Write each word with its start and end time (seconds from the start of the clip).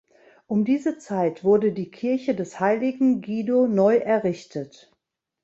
Um 0.47 0.65
diese 0.65 0.97
Zeit 0.97 1.43
wurde 1.43 1.73
die 1.73 1.91
Kirche 1.91 2.33
des 2.33 2.59
heiligen 2.59 3.21
Guido 3.21 3.67
neu 3.67 3.97
errichtet. 3.97 4.91